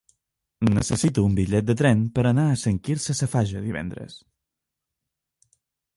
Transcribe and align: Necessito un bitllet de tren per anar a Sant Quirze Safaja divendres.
Necessito 0.77 1.23
un 1.27 1.35
bitllet 1.39 1.67
de 1.67 1.75
tren 1.83 2.01
per 2.17 2.25
anar 2.29 2.47
a 2.53 2.57
Sant 2.63 2.81
Quirze 2.89 3.17
Safaja 3.21 3.65
divendres. 3.69 4.19